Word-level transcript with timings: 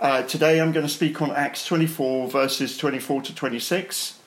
Uh, 0.00 0.22
today 0.22 0.58
I'm 0.58 0.72
going 0.72 0.86
to 0.86 0.92
speak 0.92 1.20
on 1.20 1.30
Acts 1.30 1.66
24, 1.66 2.28
verses 2.28 2.78
24 2.78 3.20
to 3.20 3.34
26. 3.34 4.18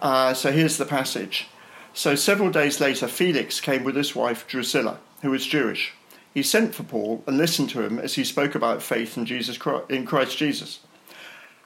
Uh, 0.00 0.32
so 0.32 0.52
here's 0.52 0.76
the 0.76 0.84
passage. 0.84 1.48
So 1.92 2.14
several 2.14 2.50
days 2.50 2.78
later, 2.78 3.08
Felix 3.08 3.60
came 3.60 3.82
with 3.82 3.96
his 3.96 4.14
wife 4.14 4.46
Drusilla, 4.46 5.00
who 5.22 5.32
was 5.32 5.44
Jewish. 5.44 5.92
He 6.32 6.44
sent 6.44 6.72
for 6.76 6.84
Paul 6.84 7.24
and 7.26 7.36
listened 7.36 7.70
to 7.70 7.82
him 7.82 7.98
as 7.98 8.14
he 8.14 8.22
spoke 8.22 8.54
about 8.54 8.80
faith 8.80 9.18
in, 9.18 9.26
Jesus 9.26 9.58
Christ, 9.58 9.90
in 9.90 10.06
Christ 10.06 10.38
Jesus. 10.38 10.78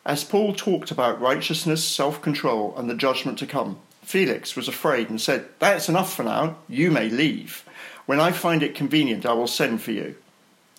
As 0.06 0.24
Paul 0.24 0.54
talked 0.54 0.90
about 0.90 1.20
righteousness, 1.20 1.84
self 1.84 2.23
control, 2.23 2.74
and 2.78 2.88
the 2.88 2.95
judgment 2.95 3.38
to 3.40 3.46
come, 3.46 3.78
Felix 4.00 4.56
was 4.56 4.66
afraid 4.66 5.10
and 5.10 5.20
said, 5.20 5.46
That's 5.59 5.90
enough 5.90 6.14
for 6.14 6.23
now. 6.23 6.56
You 6.70 6.90
may 6.90 7.10
leave. 7.10 7.66
When 8.06 8.18
I 8.18 8.32
find 8.32 8.62
it 8.62 8.74
convenient, 8.74 9.26
I 9.26 9.34
will 9.34 9.46
send 9.46 9.82
for 9.82 9.92
you. 9.92 10.14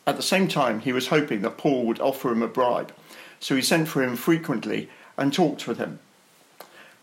At 0.08 0.16
the 0.16 0.24
same 0.24 0.48
time, 0.48 0.80
he 0.80 0.94
was 0.94 1.10
hoping 1.10 1.42
that 1.42 1.58
Paul 1.58 1.86
would 1.86 2.00
offer 2.00 2.32
him 2.32 2.42
a 2.42 2.48
bribe, 2.48 2.94
so 3.42 3.58
he 3.58 3.62
sent 3.62 3.90
for 3.90 4.02
him 4.02 4.16
frequently 4.16 4.90
and 5.18 5.34
talked 5.34 5.68
with 5.68 5.80
him. 5.80 6.00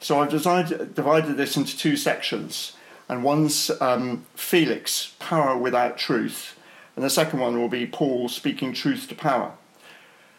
So 0.01 0.21
I've 0.21 0.31
decided, 0.31 0.95
divided 0.95 1.37
this 1.37 1.55
into 1.55 1.77
two 1.77 1.99
sections, 1.99 2.73
and 3.07 3.23
one's 3.23 3.71
um, 3.83 4.25
Felix, 4.35 5.13
power 5.19 5.55
without 5.55 5.99
truth, 5.99 6.59
and 6.97 7.05
the 7.05 7.11
second 7.11 7.41
one 7.41 7.61
will 7.61 7.69
be 7.69 7.87
Paul 7.87 8.31
speaking 8.31 8.73
truth 8.73 9.07
to 9.09 9.15
power. 9.15 9.53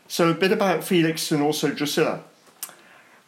So 0.08 0.30
a 0.30 0.34
bit 0.34 0.52
about 0.52 0.84
Felix 0.84 1.32
and 1.32 1.44
also 1.44 1.72
Drusilla. 1.72 2.24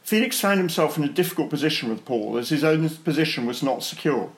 Felix 0.02 0.40
found 0.40 0.58
himself 0.58 0.98
in 0.98 1.04
a 1.04 1.10
difficult 1.10 1.52
position 1.52 1.90
with 1.90 2.06
Paul, 2.06 2.38
as 2.38 2.50
his 2.50 2.64
own 2.64 2.90
position 2.90 3.46
was 3.46 3.62
not 3.62 3.84
secure. 3.84 4.32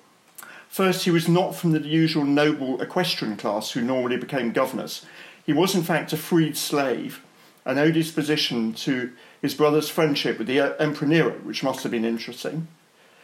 First, 0.70 1.06
he 1.06 1.12
was 1.12 1.28
not 1.28 1.56
from 1.56 1.72
the 1.72 1.81
usual 1.81 2.23
noble 2.23 2.80
equestrian 2.80 3.38
class 3.38 3.72
who 3.72 3.81
normally 3.81 4.17
became 4.17 4.52
governors. 4.52 5.03
He 5.44 5.52
was, 5.52 5.73
in 5.73 5.81
fact, 5.81 6.14
a 6.14 6.17
freed 6.17 6.56
slave 6.56 7.22
and 7.66 7.80
owed 7.80 7.95
his 7.95 8.11
position 8.11 8.73
to 8.73 9.11
his 9.42 9.56
brother's 9.56 9.89
friendship 9.89 10.38
with 10.38 10.48
the 10.48 10.80
Emperor 10.80 11.08
Nero, 11.08 11.31
which 11.39 11.64
must 11.64 11.81
have 11.81 11.92
been 11.92 12.06
interesting. 12.06 12.67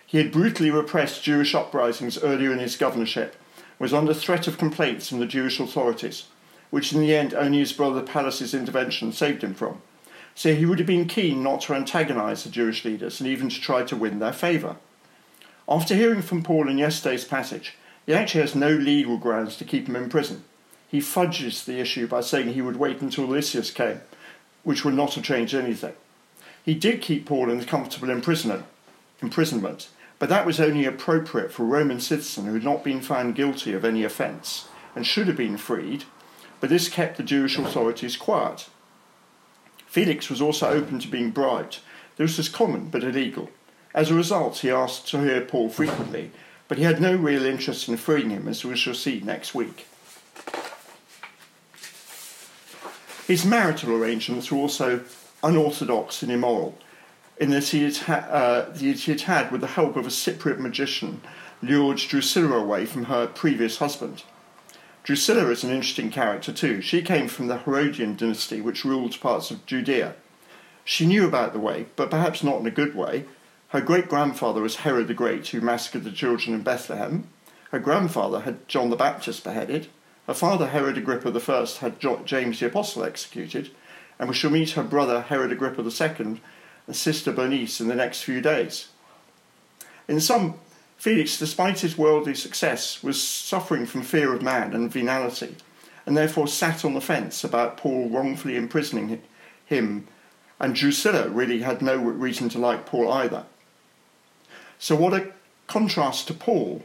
He 0.08 0.18
had 0.18 0.32
brutally 0.32 0.72
repressed 0.72 1.24
Jewish 1.24 1.54
uprisings 1.54 2.22
earlier 2.24 2.52
in 2.52 2.60
his 2.60 2.76
governorship, 2.76 3.36
was 3.78 3.94
under 3.94 4.14
threat 4.14 4.48
of 4.48 4.58
complaints 4.58 5.10
from 5.10 5.20
the 5.20 5.26
Jewish 5.28 5.60
authorities, 5.60 6.26
which 6.72 6.94
in 6.94 7.00
the 7.00 7.16
end 7.16 7.34
only 7.36 7.60
his 7.60 7.74
brother 7.74 8.02
Pallas's 8.02 8.56
intervention 8.56 9.12
saved 9.12 9.44
him 9.44 9.54
from. 9.54 9.82
So 10.34 10.56
he 10.56 10.66
would 10.66 10.80
have 10.80 10.88
been 10.88 11.08
keen 11.08 11.44
not 11.44 11.62
to 11.62 11.76
antagonize 11.76 12.44
the 12.44 12.50
Jewish 12.50 12.84
leaders 12.84 13.22
and 13.22 13.30
even 13.30 13.50
to 13.50 13.62
try 13.62 13.84
to 13.84 13.96
win 13.96 14.20
their 14.20 14.34
favour. 14.34 14.78
After 15.68 15.96
hearing 15.96 16.22
from 16.22 16.44
Paul 16.44 16.70
in 16.70 16.78
yesterday's 16.78 17.26
passage, 17.26 17.76
he 18.06 18.14
actually 18.14 18.42
has 18.42 18.54
no 18.54 18.70
legal 18.70 19.18
grounds 19.18 19.58
to 19.58 19.66
keep 19.66 19.88
him 19.88 19.96
in 19.96 20.10
prison. 20.10 20.44
He 20.88 21.00
fudges 21.00 21.66
the 21.66 21.80
issue 21.80 22.08
by 22.08 22.22
saying 22.22 22.54
he 22.54 22.62
would 22.62 22.78
wait 22.78 23.02
until 23.02 23.26
Lysias 23.26 23.72
came, 23.72 24.02
which 24.64 24.86
would 24.86 24.94
not 24.94 25.16
have 25.16 25.24
changed 25.24 25.56
anything. 25.56 25.94
He 26.64 26.76
did 26.76 27.02
keep 27.02 27.26
Paul 27.26 27.50
in 27.50 27.64
comfortable 27.66 28.10
imprisonment, 28.12 28.66
imprisonment, 29.22 29.90
but 30.20 30.30
that 30.30 30.46
was 30.46 30.60
only 30.60 30.86
appropriate 30.86 31.52
for 31.52 31.64
a 31.64 31.68
Roman 31.68 32.00
citizen 32.00 32.46
who 32.46 32.54
had 32.54 32.64
not 32.64 32.84
been 32.84 33.02
found 33.02 33.36
guilty 33.36 33.74
of 33.74 33.84
any 33.84 34.04
offence 34.04 34.68
and 34.96 35.06
should 35.06 35.28
have 35.28 35.38
been 35.38 35.58
freed, 35.58 36.06
but 36.60 36.70
this 36.70 36.90
kept 36.90 37.18
the 37.18 37.24
Jewish 37.24 37.58
authorities 37.58 38.16
quiet. 38.16 38.70
Felix 39.88 40.30
was 40.30 40.42
also 40.42 40.70
open 40.70 41.00
to 41.00 41.08
being 41.08 41.32
bribed. 41.32 41.80
This 42.18 42.38
was 42.38 42.50
common 42.50 42.90
but 42.90 43.04
illegal. 43.04 43.50
As 43.96 44.12
a 44.12 44.14
result, 44.14 44.58
he 44.58 44.70
asked 44.70 45.08
to 45.08 45.22
hear 45.22 45.40
Paul 45.40 45.70
frequently, 45.70 46.32
but 46.68 46.78
he 46.78 46.84
had 46.84 47.00
no 47.00 47.16
real 47.16 47.46
interest 47.46 47.88
in 47.88 47.96
freeing 47.96 48.30
him, 48.30 48.46
as 48.46 48.66
we 48.66 48.76
shall 48.76 48.94
see 48.94 49.22
next 49.22 49.56
week. 49.56 49.88
His 53.26 53.46
marital 53.46 53.94
arrangements 53.94 54.52
were 54.52 54.58
also 54.58 55.06
unorthodox 55.42 56.22
and 56.22 56.32
immoral, 56.32 56.78
in 57.38 57.52
that 57.52 57.70
he 57.70 57.84
had, 57.84 57.98
ha- 57.98 58.28
uh, 58.30 58.74
he 58.74 58.94
had 58.94 59.22
had, 59.22 59.50
with 59.50 59.62
the 59.62 59.68
help 59.68 59.96
of 59.96 60.06
a 60.06 60.10
Cypriot 60.10 60.60
magician, 60.60 61.22
lured 61.62 61.98
Drusilla 61.98 62.58
away 62.58 62.86
from 62.86 63.06
her 63.06 63.28
previous 63.28 63.78
husband. 63.78 64.24
Drusilla 65.06 65.50
is 65.52 65.64
an 65.64 65.72
interesting 65.72 66.12
character 66.12 66.52
too. 66.52 66.82
She 66.82 67.02
came 67.02 67.30
from 67.30 67.48
the 67.48 67.60
Herodian 67.60 68.18
dynasty, 68.18 68.60
which 68.60 68.84
ruled 68.84 69.18
parts 69.22 69.52
of 69.52 69.66
Judea. 69.66 70.16
She 70.84 71.06
knew 71.06 71.26
about 71.26 71.54
the 71.54 71.60
way, 71.60 71.86
but 71.96 72.12
perhaps 72.12 72.44
not 72.44 72.60
in 72.60 72.68
a 72.68 72.72
good 72.72 72.94
way, 72.94 73.24
her 73.70 73.82
great 73.82 74.08
grandfather 74.08 74.62
was 74.62 74.78
Herod 74.78 75.08
the 75.08 75.14
Great, 75.14 75.48
who 75.48 75.60
massacred 75.60 76.04
the 76.04 76.12
children 76.12 76.56
in 76.56 76.62
Bethlehem. 76.62 77.28
Her 77.72 77.80
grandfather 77.80 78.42
had 78.42 78.68
John 78.70 78.90
the 78.90 78.96
Baptist 78.96 79.44
beheaded. 79.44 79.88
Her 80.28 80.34
father, 80.34 80.68
Herod 80.68 80.98
Agrippa 80.98 81.30
I, 81.30 81.68
had 81.82 82.00
James 82.26 82.60
the 82.60 82.68
Apostle 82.68 83.04
executed. 83.04 83.72
And 84.18 84.30
we 84.30 84.36
shall 84.36 84.52
meet 84.52 84.72
her 84.72 84.84
brother, 84.84 85.22
Herod 85.22 85.52
Agrippa 85.52 85.82
II, 85.82 86.40
and 86.88 86.96
sister 86.96 87.32
Bernice 87.34 87.82
in 87.82 87.88
the 87.88 87.96
next 87.96 88.22
few 88.22 88.40
days. 88.40 88.90
In 90.08 90.22
sum, 90.22 90.56
Felix, 90.96 91.38
despite 91.38 91.80
his 91.80 91.98
worldly 91.98 92.36
success, 92.36 93.04
was 93.04 93.22
suffering 93.22 93.86
from 93.86 94.04
fear 94.04 94.34
of 94.34 94.42
man 94.42 94.74
and 94.74 94.92
venality, 94.92 95.56
and 96.06 96.16
therefore 96.16 96.48
sat 96.48 96.86
on 96.86 96.94
the 96.94 97.02
fence 97.02 97.44
about 97.44 97.78
Paul 97.78 98.10
wrongfully 98.10 98.56
imprisoning 98.56 99.22
him, 99.66 100.08
and 100.60 100.74
Drusilla 100.74 101.28
really 101.28 101.64
had 101.64 101.82
no 101.82 101.98
reason 101.98 102.48
to 102.50 102.60
like 102.60 102.86
Paul 102.86 103.12
either. 103.12 103.46
So, 104.86 104.96
what 104.96 105.16
a 105.16 105.32
contrast 105.66 106.28
to 106.28 106.36
Paul, 106.36 106.84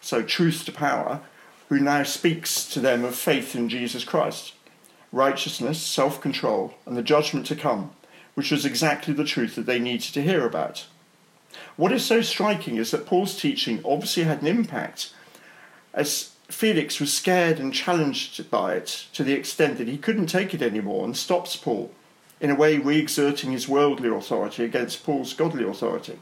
so 0.00 0.22
truth 0.22 0.64
to 0.64 0.72
power, 0.72 1.20
who 1.68 1.78
now 1.78 2.02
speaks 2.02 2.64
to 2.70 2.80
them 2.80 3.04
of 3.04 3.14
faith 3.14 3.54
in 3.54 3.68
Jesus 3.68 4.04
Christ, 4.04 4.54
righteousness, 5.12 5.78
self 5.78 6.18
control, 6.18 6.72
and 6.86 6.96
the 6.96 7.02
judgment 7.02 7.44
to 7.48 7.54
come, 7.54 7.90
which 8.32 8.50
was 8.50 8.64
exactly 8.64 9.12
the 9.12 9.26
truth 9.26 9.54
that 9.56 9.66
they 9.66 9.78
needed 9.78 10.14
to 10.14 10.22
hear 10.22 10.46
about. 10.46 10.86
What 11.76 11.92
is 11.92 12.06
so 12.06 12.22
striking 12.22 12.76
is 12.76 12.90
that 12.90 13.04
Paul's 13.04 13.38
teaching 13.38 13.82
obviously 13.84 14.22
had 14.22 14.40
an 14.40 14.48
impact, 14.48 15.12
as 15.92 16.30
Felix 16.48 17.00
was 17.00 17.12
scared 17.12 17.60
and 17.60 17.74
challenged 17.74 18.50
by 18.50 18.76
it 18.76 19.08
to 19.12 19.22
the 19.22 19.34
extent 19.34 19.76
that 19.76 19.88
he 19.88 19.98
couldn't 19.98 20.28
take 20.28 20.54
it 20.54 20.62
anymore 20.62 21.04
and 21.04 21.14
stops 21.14 21.54
Paul, 21.54 21.92
in 22.40 22.48
a 22.48 22.54
way 22.54 22.78
re 22.78 22.98
exerting 22.98 23.52
his 23.52 23.68
worldly 23.68 24.08
authority 24.08 24.64
against 24.64 25.04
Paul's 25.04 25.34
godly 25.34 25.64
authority. 25.64 26.18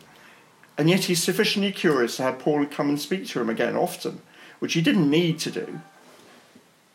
And 0.80 0.88
yet 0.88 1.04
he's 1.04 1.22
sufficiently 1.22 1.72
curious 1.72 2.16
to 2.16 2.22
have 2.22 2.38
Paul 2.38 2.64
come 2.64 2.88
and 2.88 2.98
speak 2.98 3.26
to 3.26 3.40
him 3.42 3.50
again 3.50 3.76
often, 3.76 4.22
which 4.60 4.72
he 4.72 4.80
didn't 4.80 5.10
need 5.10 5.38
to 5.40 5.50
do. 5.50 5.82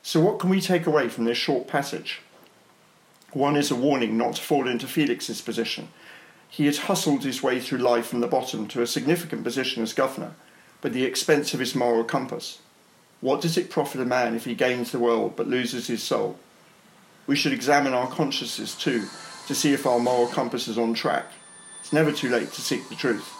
So, 0.01 0.19
what 0.19 0.39
can 0.39 0.49
we 0.49 0.59
take 0.59 0.87
away 0.87 1.07
from 1.07 1.25
this 1.25 1.37
short 1.37 1.67
passage? 1.67 2.21
One 3.31 3.55
is 3.55 3.69
a 3.69 3.75
warning 3.75 4.17
not 4.17 4.37
to 4.37 4.41
fall 4.41 4.67
into 4.67 4.87
Felix's 4.87 5.39
position. 5.39 5.89
He 6.49 6.65
had 6.65 6.77
hustled 6.77 7.23
his 7.23 7.43
way 7.43 7.59
through 7.59 7.77
life 7.77 8.07
from 8.07 8.21
the 8.21 8.27
bottom 8.27 8.67
to 8.69 8.81
a 8.81 8.87
significant 8.87 9.43
position 9.43 9.83
as 9.83 9.93
governor, 9.93 10.31
but 10.81 10.91
the 10.91 11.05
expense 11.05 11.53
of 11.53 11.59
his 11.59 11.75
moral 11.75 12.03
compass. 12.03 12.57
What 13.21 13.39
does 13.39 13.55
it 13.55 13.69
profit 13.69 14.01
a 14.01 14.05
man 14.05 14.33
if 14.33 14.45
he 14.45 14.55
gains 14.55 14.91
the 14.91 14.97
world 14.97 15.35
but 15.35 15.47
loses 15.47 15.85
his 15.85 16.01
soul? 16.01 16.39
We 17.27 17.35
should 17.35 17.53
examine 17.53 17.93
our 17.93 18.09
consciences 18.09 18.73
too 18.73 19.05
to 19.45 19.53
see 19.53 19.73
if 19.73 19.85
our 19.85 19.99
moral 19.99 20.25
compass 20.25 20.67
is 20.67 20.79
on 20.79 20.95
track. 20.95 21.27
It's 21.81 21.93
never 21.93 22.11
too 22.11 22.29
late 22.29 22.51
to 22.53 22.61
seek 22.61 22.89
the 22.89 22.95
truth. 22.95 23.34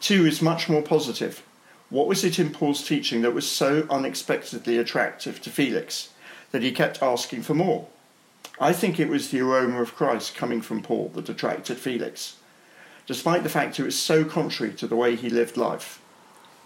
Two 0.00 0.24
is 0.26 0.40
much 0.40 0.68
more 0.68 0.82
positive. 0.82 1.42
What 1.90 2.06
was 2.06 2.24
it 2.24 2.38
in 2.38 2.50
Paul's 2.50 2.86
teaching 2.86 3.22
that 3.22 3.34
was 3.34 3.50
so 3.50 3.86
unexpectedly 3.90 4.78
attractive 4.78 5.42
to 5.42 5.50
Felix 5.50 6.10
that 6.52 6.62
he 6.62 6.72
kept 6.72 7.02
asking 7.02 7.42
for 7.42 7.54
more? 7.54 7.86
I 8.58 8.72
think 8.72 8.98
it 8.98 9.08
was 9.08 9.30
the 9.30 9.40
aroma 9.40 9.82
of 9.82 9.94
Christ 9.94 10.34
coming 10.34 10.62
from 10.62 10.82
Paul 10.82 11.10
that 11.14 11.28
attracted 11.28 11.78
Felix, 11.78 12.36
despite 13.06 13.42
the 13.42 13.48
fact 13.48 13.78
it 13.78 13.84
was 13.84 13.98
so 13.98 14.24
contrary 14.24 14.72
to 14.74 14.86
the 14.86 14.96
way 14.96 15.16
he 15.16 15.28
lived 15.28 15.56
life. 15.56 16.00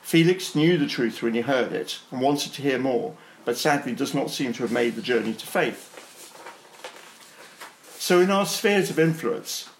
Felix 0.02 0.54
knew 0.54 0.76
the 0.76 0.86
truth 0.86 1.22
when 1.22 1.34
he 1.34 1.40
heard 1.40 1.72
it 1.72 2.00
and 2.10 2.20
wanted 2.20 2.52
to 2.52 2.62
hear 2.62 2.78
more, 2.78 3.16
but 3.44 3.56
sadly 3.56 3.94
does 3.94 4.14
not 4.14 4.30
seem 4.30 4.52
to 4.52 4.62
have 4.62 4.72
made 4.72 4.94
the 4.94 5.02
journey 5.02 5.32
to 5.32 5.46
faith. 5.46 5.90
So, 7.98 8.20
in 8.20 8.30
our 8.30 8.44
spheres 8.44 8.90
of 8.90 8.98
influence, 8.98 9.70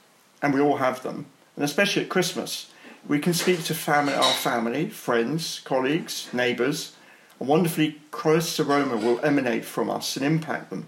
and 0.40 0.54
we 0.54 0.60
all 0.60 0.78
have 0.78 1.02
them, 1.02 1.26
and 1.56 1.64
especially 1.64 2.04
at 2.04 2.08
Christmas, 2.08 2.70
we 3.06 3.18
can 3.18 3.34
speak 3.34 3.62
to 3.64 3.74
family, 3.74 4.14
our 4.14 4.32
family, 4.32 4.88
friends, 4.88 5.60
colleagues, 5.64 6.28
neighbours, 6.32 6.96
and 7.38 7.48
wonderfully 7.48 8.00
Christ's 8.10 8.58
aroma 8.60 8.96
will 8.96 9.22
emanate 9.24 9.64
from 9.64 9.90
us 9.90 10.16
and 10.16 10.24
impact 10.24 10.70
them. 10.70 10.86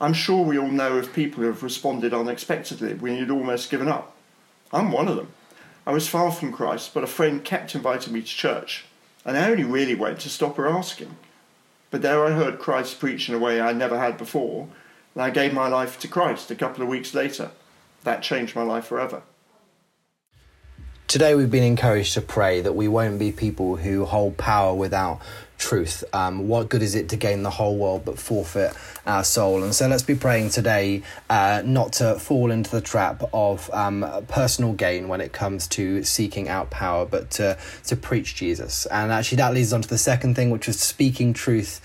I'm 0.00 0.12
sure 0.12 0.44
we 0.44 0.58
all 0.58 0.70
know 0.70 0.96
of 0.96 1.12
people 1.12 1.42
who 1.42 1.48
have 1.48 1.62
responded 1.62 2.12
unexpectedly 2.12 2.94
when 2.94 3.16
you'd 3.16 3.30
almost 3.30 3.70
given 3.70 3.86
up. 3.86 4.16
I'm 4.72 4.90
one 4.90 5.08
of 5.08 5.16
them. 5.16 5.32
I 5.86 5.92
was 5.92 6.08
far 6.08 6.32
from 6.32 6.52
Christ, 6.52 6.94
but 6.94 7.04
a 7.04 7.08
friend 7.08 7.44
kept 7.44 7.74
inviting 7.74 8.12
me 8.12 8.22
to 8.22 8.26
church, 8.26 8.86
and 9.24 9.36
I 9.36 9.50
only 9.50 9.64
really 9.64 9.94
went 9.94 10.20
to 10.20 10.28
stop 10.28 10.56
her 10.56 10.68
asking. 10.68 11.16
But 11.90 12.02
there 12.02 12.24
I 12.24 12.32
heard 12.32 12.58
Christ 12.58 12.98
preach 12.98 13.28
in 13.28 13.34
a 13.34 13.38
way 13.38 13.60
I 13.60 13.72
never 13.72 13.98
had 13.98 14.18
before, 14.18 14.68
and 15.14 15.22
I 15.22 15.30
gave 15.30 15.52
my 15.52 15.68
life 15.68 15.98
to 16.00 16.08
Christ 16.08 16.50
a 16.50 16.56
couple 16.56 16.82
of 16.82 16.88
weeks 16.88 17.14
later. 17.14 17.50
That 18.02 18.22
changed 18.22 18.56
my 18.56 18.62
life 18.62 18.86
forever. 18.86 19.22
Today, 21.10 21.34
we've 21.34 21.50
been 21.50 21.64
encouraged 21.64 22.14
to 22.14 22.20
pray 22.20 22.60
that 22.60 22.74
we 22.74 22.86
won't 22.86 23.18
be 23.18 23.32
people 23.32 23.74
who 23.74 24.04
hold 24.04 24.36
power 24.36 24.72
without 24.72 25.20
truth. 25.58 26.04
Um, 26.12 26.46
what 26.46 26.68
good 26.68 26.82
is 26.82 26.94
it 26.94 27.08
to 27.08 27.16
gain 27.16 27.42
the 27.42 27.50
whole 27.50 27.76
world 27.76 28.04
but 28.04 28.16
forfeit 28.16 28.72
our 29.04 29.24
soul? 29.24 29.64
And 29.64 29.74
so 29.74 29.88
let's 29.88 30.04
be 30.04 30.14
praying 30.14 30.50
today 30.50 31.02
uh, 31.28 31.62
not 31.64 31.94
to 31.94 32.16
fall 32.20 32.52
into 32.52 32.70
the 32.70 32.80
trap 32.80 33.24
of 33.32 33.68
um, 33.72 34.06
personal 34.28 34.72
gain 34.72 35.08
when 35.08 35.20
it 35.20 35.32
comes 35.32 35.66
to 35.70 36.04
seeking 36.04 36.48
out 36.48 36.70
power, 36.70 37.04
but 37.04 37.28
to, 37.32 37.58
to 37.86 37.96
preach 37.96 38.36
Jesus. 38.36 38.86
And 38.86 39.10
actually, 39.10 39.38
that 39.38 39.52
leads 39.52 39.72
on 39.72 39.82
to 39.82 39.88
the 39.88 39.98
second 39.98 40.36
thing, 40.36 40.50
which 40.50 40.68
is 40.68 40.78
speaking 40.78 41.32
truth 41.32 41.80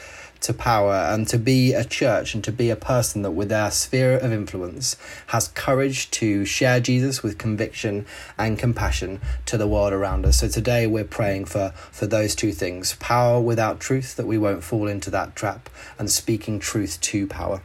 to 0.45 0.53
power 0.53 0.93
and 0.93 1.27
to 1.27 1.39
be 1.39 1.73
a 1.73 1.83
church 1.83 2.35
and 2.35 2.43
to 2.43 2.51
be 2.51 2.69
a 2.69 2.75
person 2.75 3.23
that 3.23 3.31
with 3.31 3.51
our 3.51 3.71
sphere 3.71 4.17
of 4.17 4.31
influence 4.31 4.95
has 5.27 5.47
courage 5.49 6.09
to 6.11 6.45
share 6.45 6.79
Jesus 6.79 7.23
with 7.23 7.39
conviction 7.39 8.05
and 8.37 8.59
compassion 8.59 9.19
to 9.47 9.57
the 9.57 9.67
world 9.67 9.91
around 9.91 10.25
us. 10.25 10.39
So 10.39 10.47
today 10.47 10.85
we're 10.85 11.03
praying 11.03 11.45
for 11.45 11.73
for 11.91 12.05
those 12.05 12.35
two 12.35 12.51
things, 12.51 12.95
power 12.99 13.41
without 13.41 13.79
truth 13.79 14.15
that 14.17 14.27
we 14.27 14.37
won't 14.37 14.63
fall 14.63 14.87
into 14.87 15.09
that 15.09 15.35
trap 15.35 15.69
and 15.97 16.11
speaking 16.11 16.59
truth 16.59 17.01
to 17.01 17.25
power. 17.25 17.61